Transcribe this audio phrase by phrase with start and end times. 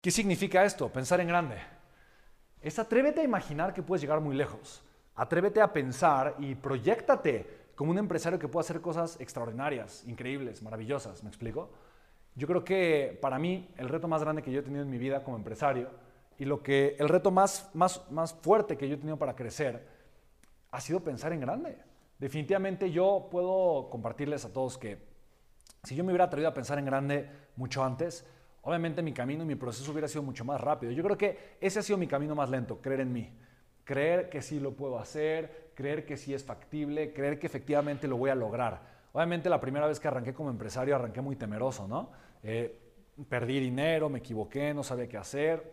[0.00, 0.92] ¿Qué significa esto?
[0.92, 1.56] Pensar en grande.
[2.60, 4.84] Es atrévete a imaginar que puedes llegar muy lejos.
[5.16, 11.24] Atrévete a pensar y proyectate como un empresario que pueda hacer cosas extraordinarias, increíbles, maravillosas.
[11.24, 11.70] ¿Me explico?
[12.36, 14.98] Yo creo que para mí el reto más grande que yo he tenido en mi
[14.98, 15.90] vida como empresario
[16.38, 19.84] y lo que el reto más, más, más fuerte que yo he tenido para crecer
[20.70, 21.76] ha sido pensar en grande.
[22.20, 25.02] Definitivamente yo puedo compartirles a todos que
[25.82, 28.24] si yo me hubiera atrevido a pensar en grande mucho antes,
[28.62, 30.92] obviamente mi camino y mi proceso hubiera sido mucho más rápido.
[30.92, 33.32] Yo creo que ese ha sido mi camino más lento, creer en mí.
[33.84, 38.16] Creer que sí lo puedo hacer, creer que sí es factible, creer que efectivamente lo
[38.16, 38.82] voy a lograr.
[39.12, 42.10] Obviamente la primera vez que arranqué como empresario arranqué muy temeroso, ¿no?
[42.42, 42.78] Eh,
[43.28, 45.72] perdí dinero, me equivoqué, no sabía qué hacer,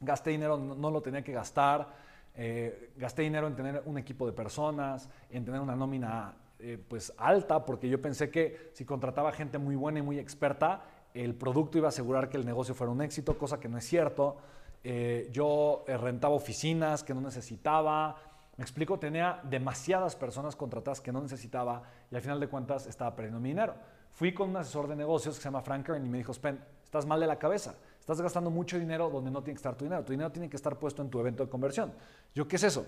[0.00, 1.88] gasté dinero, no, lo tenía que gastar,
[2.34, 7.12] eh, gasté dinero en tener un equipo de personas, en tener una nómina eh, pues
[7.18, 10.82] alta, porque yo pensé que si contrataba gente muy buena y muy experta,
[11.14, 13.86] el producto iba a asegurar que el negocio fuera un éxito, cosa que no es
[13.86, 14.36] cierto.
[14.82, 18.16] Eh, yo rentaba oficinas que no necesitaba.
[18.56, 23.14] Me explico, tenía demasiadas personas contratadas que no necesitaba y al final de cuentas estaba
[23.14, 23.74] perdiendo mi dinero.
[24.12, 26.60] Fui con un asesor de negocios que se llama Frank Kern y me dijo, Spen,
[26.84, 27.74] estás mal de la cabeza.
[27.98, 30.04] Estás gastando mucho dinero donde no tiene que estar tu dinero.
[30.04, 31.92] Tu dinero tiene que estar puesto en tu evento de conversión.
[32.34, 32.86] ¿Yo qué es eso?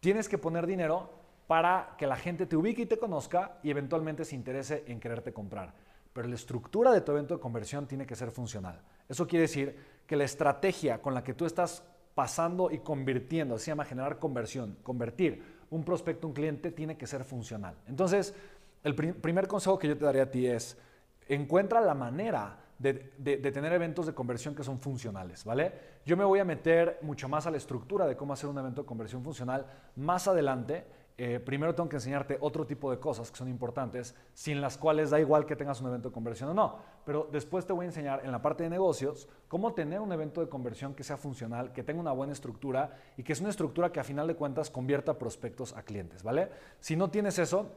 [0.00, 1.10] Tienes que poner dinero
[1.46, 5.32] para que la gente te ubique y te conozca y eventualmente se interese en quererte
[5.32, 5.74] comprar.
[6.14, 8.80] Pero la estructura de tu evento de conversión tiene que ser funcional.
[9.06, 9.76] Eso quiere decir
[10.06, 11.84] que la estrategia con la que tú estás
[12.14, 17.24] pasando y convirtiendo, se llama generar conversión, convertir un prospecto, un cliente, tiene que ser
[17.24, 17.74] funcional.
[17.86, 18.34] Entonces,
[18.84, 20.78] el primer consejo que yo te daría a ti es,
[21.28, 22.94] encuentra la manera de,
[23.52, 25.72] tener eventos de conversión que son funcionales, ¿vale?
[26.04, 28.82] Yo me voy a meter mucho más a la estructura de cómo hacer un evento
[28.82, 30.84] de conversión funcional más adelante.
[31.16, 35.10] Eh, primero tengo que enseñarte otro tipo de cosas que son importantes, sin las cuales
[35.10, 36.78] da igual que tengas un evento de conversión o no.
[37.04, 40.40] Pero después te voy a enseñar en la parte de negocios cómo tener un evento
[40.40, 43.92] de conversión que sea funcional, que tenga una buena estructura y que es una estructura
[43.92, 46.50] que a final de cuentas convierta prospectos a clientes, ¿vale?
[46.80, 47.70] Si no tienes eso,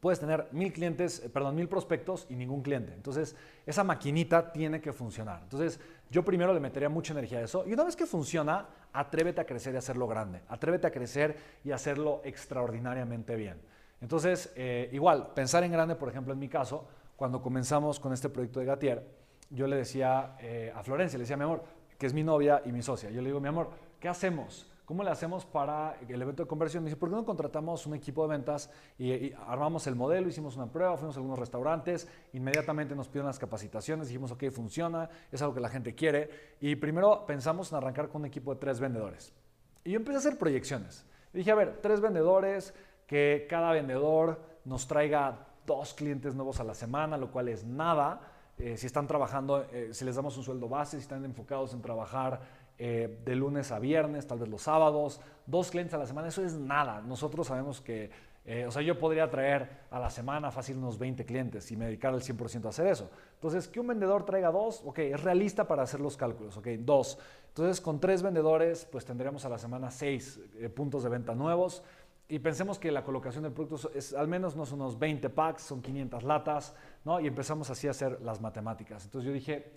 [0.00, 2.92] puedes tener mil clientes, eh, perdón, mil prospectos y ningún cliente.
[2.94, 5.42] Entonces, esa maquinita tiene que funcionar.
[5.42, 7.64] Entonces, yo primero le metería mucha energía a eso.
[7.66, 10.40] Y una vez que funciona, atrévete a crecer y hacerlo grande.
[10.48, 13.60] Atrévete a crecer y hacerlo extraordinariamente bien.
[14.00, 18.30] Entonces, eh, igual, pensar en grande, por ejemplo, en mi caso, cuando comenzamos con este
[18.30, 19.06] proyecto de Gatier,
[19.50, 21.62] yo le decía eh, a Florencia, le decía, mi amor,
[21.98, 23.70] que es mi novia y mi socia, yo le digo, mi amor,
[24.00, 24.70] ¿qué hacemos?
[24.86, 26.84] ¿Cómo le hacemos para el evento de conversión?
[26.84, 30.70] Me ¿por qué no contratamos un equipo de ventas y, armamos el modelo, hicimos una
[30.70, 35.54] prueba, fuimos a algunos restaurantes, inmediatamente nos pidieron las capacitaciones, dijimos, ok, funciona, es algo
[35.54, 36.30] que la gente quiere.
[36.60, 39.34] Y primero pensamos en arrancar con un equipo de tres vendedores.
[39.82, 41.04] Y yo empecé a hacer proyecciones.
[41.32, 42.72] Dije, a ver, tres vendedores,
[43.08, 48.20] que cada vendedor nos traiga dos clientes nuevos a la semana, lo cual es nada.
[48.58, 51.82] Eh, si están trabajando, eh, si les damos un sueldo base, si están enfocados en
[51.82, 52.40] trabajar
[52.78, 56.44] eh, de lunes a viernes, tal vez los sábados, dos clientes a la semana, eso
[56.44, 57.00] es nada.
[57.00, 58.10] Nosotros sabemos que,
[58.44, 61.86] eh, o sea, yo podría traer a la semana fácil unos 20 clientes y me
[61.86, 63.10] dedicar al 100% a hacer eso.
[63.34, 67.18] Entonces, que un vendedor traiga dos, ok, es realista para hacer los cálculos, ok, dos.
[67.48, 71.82] Entonces, con tres vendedores, pues tendríamos a la semana seis eh, puntos de venta nuevos.
[72.28, 75.62] Y pensemos que la colocación del producto es al menos no son unos 20 packs,
[75.62, 77.20] son 500 latas, ¿no?
[77.20, 79.04] Y empezamos así a hacer las matemáticas.
[79.04, 79.72] Entonces yo dije,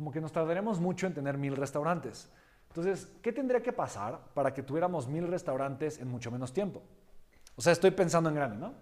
[0.00, 2.30] como que nos tardaremos mucho en tener mil restaurantes.
[2.68, 6.80] Entonces, ¿qué tendría que pasar para que tuviéramos mil restaurantes en mucho menos tiempo?
[7.54, 8.72] O sea, estoy pensando en grande, ¿no?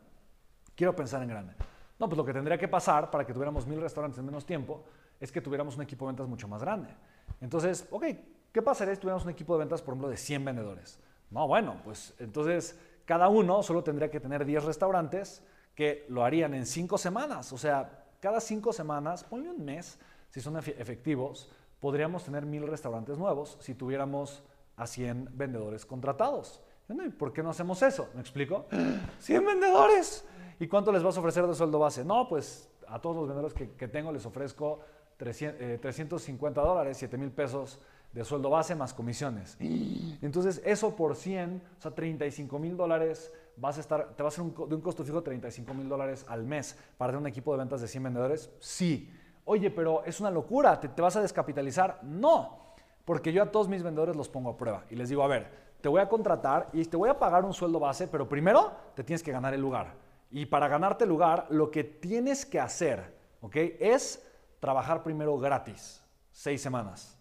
[0.77, 1.55] Quiero pensar en grande.
[1.99, 4.85] No, pues lo que tendría que pasar para que tuviéramos mil restaurantes en menos tiempo
[5.19, 6.95] es que tuviéramos un equipo de ventas mucho más grande.
[7.41, 8.05] Entonces, ok,
[8.53, 11.01] ¿qué pasaría si tuviéramos un equipo de ventas, por ejemplo, de 100 vendedores?
[11.33, 15.43] No, bueno, pues entonces cada uno solo tendría que tener 10 restaurantes
[15.75, 17.53] que lo harían en 5 semanas.
[17.53, 19.99] O sea, cada 5 semanas, ponle un mes,
[20.31, 21.51] si son efectivos,
[21.81, 24.43] podríamos tener mil restaurantes nuevos si tuviéramos
[24.77, 26.63] a 100 vendedores contratados.
[26.89, 28.09] ¿Y por qué no hacemos eso?
[28.15, 28.67] ¿Me explico?
[29.21, 30.25] 100 vendedores.
[30.59, 32.05] ¿Y cuánto les vas a ofrecer de sueldo base?
[32.05, 34.81] No, pues a todos los vendedores que, tengo les ofrezco
[35.19, 37.79] 350 eh, dólares, 7 mil pesos
[38.13, 39.57] de sueldo base más comisiones.
[39.61, 44.33] Entonces, eso por 100, o sea, 35 mil dólares, vas a estar, te va a
[44.33, 47.59] ser de un costo fijo 35 mil dólares al mes para tener un equipo de
[47.59, 48.51] ventas de 100 vendedores.
[48.61, 49.13] Sí
[49.49, 52.01] oye, pero es una locura, ¿te, vas a descapitalizar?
[52.03, 52.75] No,
[53.07, 55.51] porque yo a todos mis vendedores los pongo a prueba y les digo, a ver,
[55.81, 59.03] te voy a contratar y te voy a pagar un sueldo base, pero primero te
[59.03, 59.95] tienes que ganar el lugar.
[60.31, 63.57] Y para ganarte el lugar, lo que tienes que hacer, ¿ok?
[63.81, 64.23] Es
[64.61, 67.19] trabajar primero gratis, seis semanas.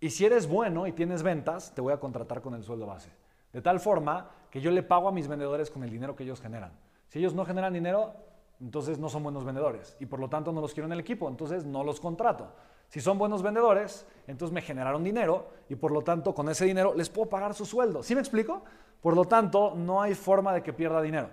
[0.00, 3.10] Y si eres bueno y tienes ventas, te voy a contratar con el sueldo base.
[3.54, 6.42] De tal forma que yo le pago a mis vendedores con el dinero que ellos
[6.42, 6.72] generan.
[7.08, 8.12] Si ellos no generan dinero,
[8.60, 11.28] entonces no son buenos vendedores y por lo tanto no los quiero en el equipo,
[11.28, 12.52] entonces no los contrato.
[12.88, 16.94] Si son buenos vendedores, entonces me generaron dinero y por lo tanto con ese dinero
[16.94, 18.02] les puedo pagar su sueldo.
[18.02, 18.64] ¿Sí me explico?
[19.00, 21.30] Por lo tanto, no hay forma de que pierda dinero.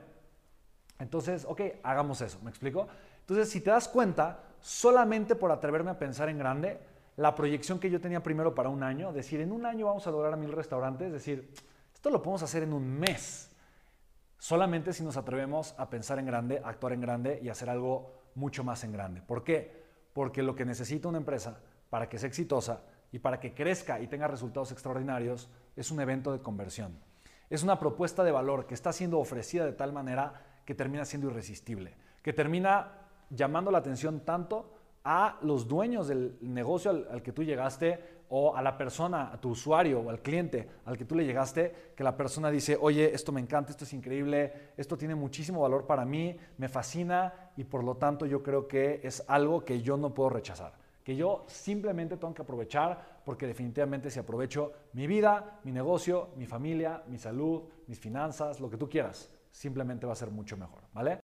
[1.00, 2.88] Entonces, ok, hagamos eso, ¿me explico?
[3.22, 6.80] Entonces, si te das cuenta, solamente por atreverme a pensar en grande,
[7.18, 10.12] la proyección que yo tenía primero para un año, decir, en un año vamos a
[10.12, 11.54] lograr mil restaurantes, decir,
[11.94, 13.50] esto lo podemos hacer en un mes.
[14.46, 18.64] Solamente si nos atrevemos a pensar en grande, actuar en grande y hacer algo mucho
[18.64, 19.24] más en grande.
[19.24, 19.84] ¿Por qué?
[20.14, 21.58] Porque lo que necesita una empresa
[21.90, 26.32] para que sea exitosa y para que crezca y tenga resultados extraordinarios es un evento
[26.32, 26.96] de conversión.
[27.50, 31.32] Es una propuesta de valor que está siendo ofrecida de tal manera que termina siendo
[31.32, 33.00] irresistible, que termina
[33.32, 38.62] llamando la atención tanto a los dueños del negocio al, que tú llegaste o a
[38.62, 42.16] la persona, a tu usuario o al cliente al que tú le llegaste, que la
[42.16, 46.38] persona dice, oye, esto me encanta, esto es increíble, esto tiene muchísimo valor para mí,
[46.58, 50.30] me fascina y por lo tanto yo creo que es algo que yo no puedo
[50.30, 50.74] rechazar,
[51.04, 56.46] que yo simplemente tengo que aprovechar porque definitivamente si aprovecho mi vida, mi negocio, mi
[56.46, 60.82] familia, mi salud, mis finanzas, lo que tú quieras, simplemente va a ser mucho mejor,
[60.94, 61.25] ¿vale?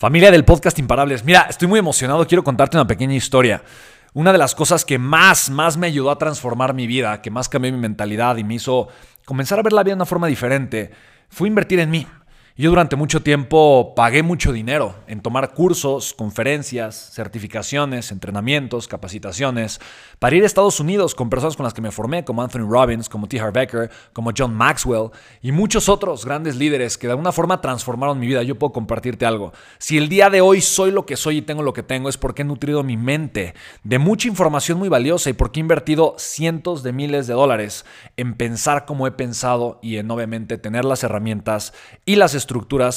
[0.00, 3.62] Familia del podcast Imparables, mira, estoy muy emocionado, quiero contarte una pequeña historia.
[4.14, 7.50] Una de las cosas que más, más me ayudó a transformar mi vida, que más
[7.50, 8.88] cambió mi mentalidad y me hizo
[9.26, 10.90] comenzar a ver la vida de una forma diferente,
[11.28, 12.06] fue invertir en mí.
[12.60, 19.80] Yo durante mucho tiempo pagué mucho dinero en tomar cursos, conferencias, certificaciones, entrenamientos, capacitaciones,
[20.18, 23.08] para ir a Estados Unidos con personas con las que me formé, como Anthony Robbins,
[23.08, 23.40] como T.
[23.40, 25.08] Harv Becker, como John Maxwell
[25.40, 28.42] y muchos otros grandes líderes que de alguna forma transformaron mi vida.
[28.42, 29.54] Yo puedo compartirte algo.
[29.78, 32.18] Si el día de hoy soy lo que soy y tengo lo que tengo, es
[32.18, 33.54] porque he nutrido mi mente
[33.84, 37.86] de mucha información muy valiosa y porque he invertido cientos de miles de dólares
[38.18, 41.72] en pensar como he pensado y en obviamente tener las herramientas
[42.04, 42.49] y las estructuras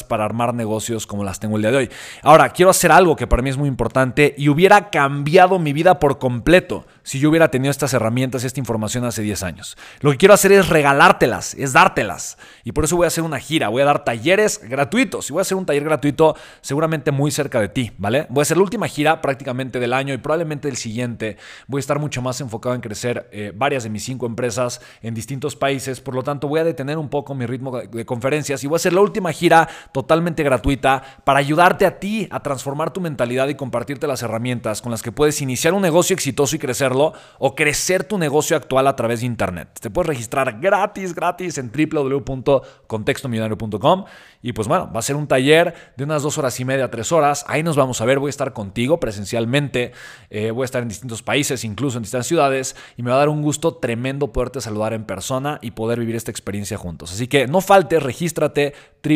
[0.08, 1.90] para armar negocios como las tengo el día de hoy.
[2.22, 6.00] Ahora, quiero hacer algo que para mí es muy importante y hubiera cambiado mi vida
[6.00, 9.78] por completo si yo hubiera tenido estas herramientas y esta información hace 10 años.
[10.00, 12.38] Lo que quiero hacer es regalártelas, es dártelas.
[12.64, 15.30] Y por eso voy a hacer una gira, voy a dar talleres gratuitos.
[15.30, 18.26] Y voy a hacer un taller gratuito seguramente muy cerca de ti, ¿vale?
[18.30, 21.38] Voy a hacer la última gira prácticamente del año y probablemente el siguiente.
[21.68, 25.14] Voy a estar mucho más enfocado en crecer eh, varias de mis cinco empresas en
[25.14, 26.00] distintos países.
[26.00, 28.78] Por lo tanto, voy a detener un poco mi ritmo de conferencias y voy a
[28.78, 33.56] hacer la última gira totalmente gratuita para ayudarte a ti a transformar tu mentalidad y
[33.56, 36.94] compartirte las herramientas con las que puedes iniciar un negocio exitoso y crecer
[37.40, 39.70] o crecer tu negocio actual a través de Internet.
[39.80, 44.04] Te puedes registrar gratis, gratis en www.contextomillonario.com
[44.42, 47.12] y pues bueno, va a ser un taller de unas dos horas y media, tres
[47.12, 47.46] horas.
[47.48, 49.94] Ahí nos vamos a ver, voy a estar contigo presencialmente,
[50.30, 53.20] eh, voy a estar en distintos países, incluso en distintas ciudades y me va a
[53.20, 57.14] dar un gusto tremendo poderte saludar en persona y poder vivir esta experiencia juntos.
[57.14, 58.74] Así que no faltes, regístrate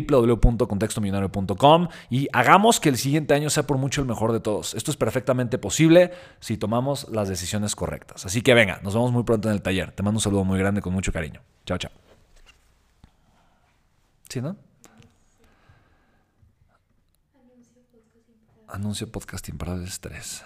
[0.08, 4.74] www.contextomillonario.com y hagamos que el siguiente año sea por mucho el mejor de todos.
[4.74, 8.26] Esto es perfectamente posible si tomamos las decisiones correctas.
[8.26, 9.92] Así que venga, nos vemos muy pronto en el taller.
[9.92, 11.42] Te mando un saludo muy grande con mucho cariño.
[11.66, 11.92] Chao, chao.
[14.30, 14.56] ¿Sí, no?
[18.68, 20.44] Anuncio podcasting para el estrés.